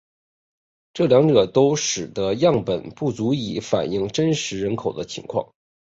[0.95, 5.53] 这两者都使得样本不足以反映真实人口的情况。